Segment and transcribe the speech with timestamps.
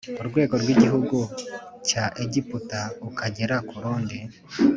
[0.21, 1.17] urwego rw igihugu
[1.87, 4.17] cya Egiputa ukagera ku rundi